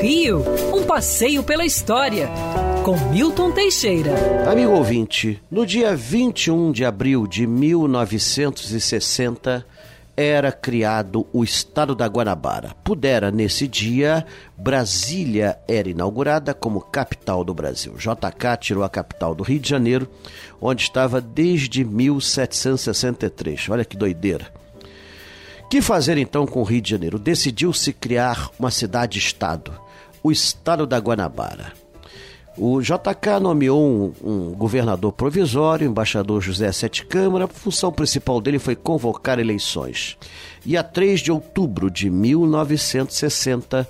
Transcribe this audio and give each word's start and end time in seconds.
Rio, 0.00 0.42
um 0.74 0.84
passeio 0.84 1.42
pela 1.42 1.64
história, 1.64 2.28
com 2.84 2.96
Milton 3.10 3.50
Teixeira. 3.50 4.12
Amigo 4.50 4.72
ouvinte, 4.72 5.42
no 5.50 5.66
dia 5.66 5.96
21 5.96 6.70
de 6.70 6.84
abril 6.84 7.26
de 7.26 7.46
1960 7.46 9.64
era 10.16 10.50
criado 10.50 11.26
o 11.32 11.44
Estado 11.44 11.94
da 11.94 12.06
Guanabara. 12.06 12.74
Pudera, 12.82 13.30
nesse 13.30 13.68
dia, 13.68 14.24
Brasília 14.56 15.58
era 15.68 15.90
inaugurada 15.90 16.54
como 16.54 16.80
capital 16.80 17.44
do 17.44 17.52
Brasil. 17.52 17.94
JK 17.96 18.56
tirou 18.58 18.82
a 18.82 18.88
capital 18.88 19.34
do 19.34 19.44
Rio 19.44 19.60
de 19.60 19.68
Janeiro, 19.68 20.08
onde 20.60 20.84
estava 20.84 21.20
desde 21.20 21.84
1763. 21.84 23.68
Olha 23.68 23.84
que 23.84 23.96
doideira. 23.96 24.50
Que 25.68 25.82
fazer 25.82 26.16
então 26.16 26.46
com 26.46 26.60
o 26.60 26.64
Rio 26.64 26.80
de 26.80 26.90
Janeiro? 26.90 27.18
Decidiu-se 27.18 27.92
criar 27.92 28.50
uma 28.58 28.70
cidade-estado, 28.70 29.72
o 30.22 30.30
Estado 30.30 30.86
da 30.86 30.98
Guanabara. 30.98 31.72
O 32.56 32.80
JK 32.80 33.40
nomeou 33.40 33.84
um, 33.84 34.12
um, 34.24 34.52
governador 34.52 35.12
provisório, 35.12 35.86
embaixador 35.86 36.40
José 36.40 36.72
Sete 36.72 37.04
Câmara. 37.04 37.44
A 37.44 37.48
função 37.48 37.92
principal 37.92 38.40
dele 38.40 38.58
foi 38.58 38.74
convocar 38.74 39.38
eleições. 39.38 40.16
E 40.64 40.74
a 40.76 40.82
3 40.82 41.20
de 41.20 41.30
outubro 41.30 41.90
de 41.90 42.08
1960 42.08 43.86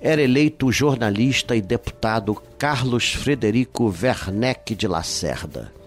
era 0.00 0.20
eleito 0.20 0.66
o 0.66 0.72
jornalista 0.72 1.54
e 1.54 1.60
deputado 1.60 2.34
Carlos 2.58 3.12
Frederico 3.12 3.94
Werneck 4.02 4.74
de 4.74 4.88
Lacerda. 4.88 5.77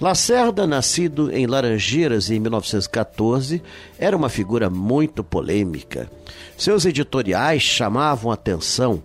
Lacerda, 0.00 0.64
nascido 0.64 1.28
em 1.32 1.44
Laranjeiras 1.48 2.30
em 2.30 2.38
1914, 2.38 3.60
era 3.98 4.16
uma 4.16 4.28
figura 4.28 4.70
muito 4.70 5.24
polêmica. 5.24 6.08
Seus 6.56 6.84
editoriais 6.84 7.62
chamavam 7.62 8.30
atenção. 8.30 9.02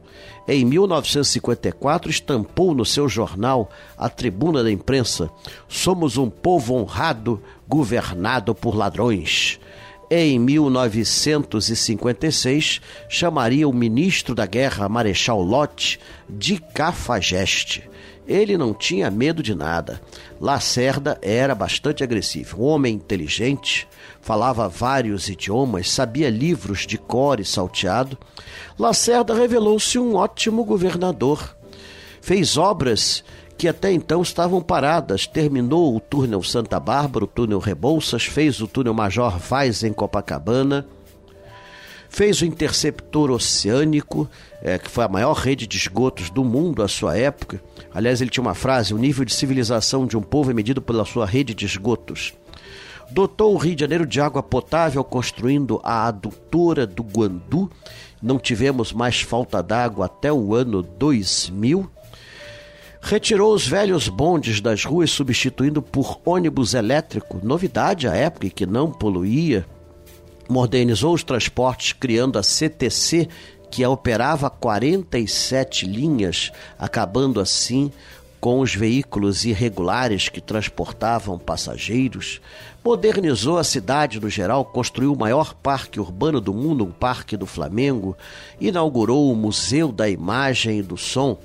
Em 0.47 0.63
1954, 0.63 2.11
estampou 2.11 2.75
no 2.75 2.85
seu 2.85 3.09
jornal 3.09 3.71
A 3.97 4.07
Tribuna 4.07 4.61
da 4.61 4.71
Imprensa: 4.71 5.31
Somos 5.67 6.15
um 6.17 6.29
povo 6.29 6.75
honrado, 6.75 7.41
governado 7.67 8.53
por 8.53 8.75
ladrões. 8.75 9.59
Em 10.15 10.37
1956, 10.37 12.79
chamaria 13.09 13.67
o 13.67 13.73
ministro 13.73 14.35
da 14.35 14.45
Guerra, 14.45 14.87
Marechal 14.87 15.41
Lott, 15.41 15.99
de 16.29 16.59
cafajeste. 16.59 17.89
Ele 18.27 18.55
não 18.55 18.75
tinha 18.75 19.09
medo 19.09 19.41
de 19.41 19.55
nada. 19.55 19.99
Lacerda 20.39 21.17
era 21.19 21.55
bastante 21.55 22.03
agressivo. 22.03 22.61
Um 22.61 22.65
homem 22.65 22.93
inteligente, 22.93 23.87
falava 24.21 24.69
vários 24.69 25.29
idiomas, 25.29 25.89
sabia 25.89 26.29
livros 26.29 26.85
de 26.85 26.99
cor 26.99 27.39
e 27.39 27.45
salteado. 27.45 28.15
Lacerda 28.77 29.33
revelou-se 29.33 29.97
um 29.97 30.13
ótimo 30.13 30.63
governador. 30.63 31.57
Fez 32.21 32.55
obras 32.55 33.23
que 33.57 33.67
até 33.67 33.91
então 33.91 34.21
estavam 34.21 34.61
paradas. 34.61 35.27
Terminou 35.27 35.95
o 35.95 35.99
túnel 35.99 36.43
Santa 36.43 36.79
Bárbara, 36.79 37.25
o 37.25 37.27
túnel 37.27 37.59
Rebouças, 37.59 38.25
fez 38.25 38.61
o 38.61 38.67
túnel 38.67 38.93
Major 38.93 39.37
Vaz 39.37 39.83
em 39.83 39.93
Copacabana 39.93 40.85
fez 42.13 42.41
o 42.43 42.45
interceptor 42.45 43.31
oceânico, 43.31 44.29
é, 44.61 44.77
que 44.77 44.89
foi 44.89 45.03
a 45.03 45.09
maior 45.09 45.33
rede 45.33 45.65
de 45.65 45.75
esgotos 45.75 46.29
do 46.29 46.43
mundo 46.43 46.83
à 46.83 46.87
sua 46.87 47.17
época. 47.17 47.59
Aliás, 47.91 48.21
ele 48.21 48.29
tinha 48.29 48.43
uma 48.43 48.53
frase: 48.53 48.93
o 48.93 48.99
nível 48.99 49.25
de 49.25 49.33
civilização 49.33 50.05
de 50.05 50.15
um 50.15 50.21
povo 50.21 50.51
é 50.51 50.53
medido 50.53 50.81
pela 50.81 51.05
sua 51.05 51.25
rede 51.25 51.55
de 51.55 51.65
esgotos. 51.65 52.33
Dotou 53.09 53.53
o 53.53 53.57
Rio 53.57 53.75
de 53.75 53.81
Janeiro 53.81 54.05
de 54.05 54.21
água 54.21 54.43
potável, 54.43 55.03
construindo 55.03 55.81
a 55.83 56.07
adutora 56.07 56.85
do 56.85 57.03
Guandu. 57.03 57.69
Não 58.21 58.39
tivemos 58.39 58.93
mais 58.93 59.21
falta 59.21 59.61
d'água 59.61 60.05
até 60.05 60.31
o 60.31 60.53
ano 60.53 60.81
2000 60.83 61.89
retirou 63.03 63.53
os 63.53 63.67
velhos 63.67 64.07
bondes 64.07 64.61
das 64.61 64.85
ruas, 64.85 65.11
substituindo 65.11 65.81
por 65.81 66.21
ônibus 66.25 66.73
elétrico, 66.73 67.39
novidade 67.43 68.07
à 68.07 68.15
época 68.15 68.49
que 68.49 68.65
não 68.65 68.89
poluía. 68.89 69.65
Modernizou 70.49 71.13
os 71.13 71.23
transportes, 71.23 71.91
criando 71.91 72.39
a 72.39 72.43
CTC, 72.43 73.27
que 73.69 73.85
operava 73.85 74.49
47 74.49 75.85
linhas, 75.85 76.51
acabando 76.79 77.41
assim 77.41 77.91
com 78.39 78.59
os 78.59 78.73
veículos 78.73 79.45
irregulares 79.45 80.29
que 80.29 80.41
transportavam 80.41 81.39
passageiros, 81.39 82.41
modernizou 82.83 83.57
a 83.57 83.63
cidade 83.63 84.19
no 84.19 84.29
geral, 84.29 84.65
construiu 84.65 85.13
o 85.13 85.17
maior 85.17 85.53
parque 85.53 85.99
urbano 85.99 86.39
do 86.39 86.53
mundo, 86.53 86.83
um 86.83 86.91
parque 86.91 87.37
do 87.37 87.45
Flamengo, 87.45 88.17
inaugurou 88.59 89.31
o 89.31 89.35
Museu 89.35 89.91
da 89.91 90.09
Imagem 90.09 90.79
e 90.79 90.83
do 90.83 90.97
Som, 90.97 91.37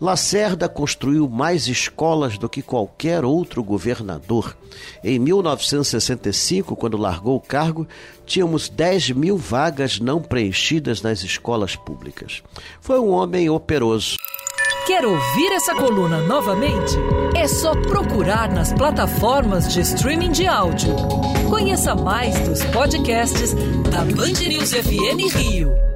Lacerda 0.00 0.68
construiu 0.68 1.28
mais 1.28 1.68
escolas 1.68 2.36
do 2.36 2.48
que 2.48 2.62
qualquer 2.62 3.24
outro 3.24 3.62
governador. 3.62 4.56
Em 5.02 5.18
1965, 5.18 6.74
quando 6.76 6.96
largou 6.96 7.36
o 7.36 7.40
cargo, 7.40 7.86
tínhamos 8.26 8.68
10 8.68 9.10
mil 9.10 9.36
vagas 9.36 10.00
não 10.00 10.20
preenchidas 10.20 11.00
nas 11.00 11.22
escolas 11.22 11.76
públicas. 11.76 12.42
Foi 12.80 12.98
um 12.98 13.10
homem 13.10 13.48
operoso. 13.48 14.16
Quer 14.86 15.06
ouvir 15.06 15.52
essa 15.52 15.74
coluna 15.74 16.20
novamente? 16.20 16.94
É 17.34 17.48
só 17.48 17.72
procurar 17.72 18.50
nas 18.52 18.70
plataformas 18.72 19.72
de 19.72 19.80
streaming 19.80 20.30
de 20.30 20.46
áudio. 20.46 20.94
Conheça 21.48 21.94
mais 21.94 22.38
dos 22.40 22.62
podcasts 22.64 23.54
da 23.90 24.04
Band 24.04 24.46
News 24.46 24.72
FM 24.72 25.34
Rio. 25.34 25.93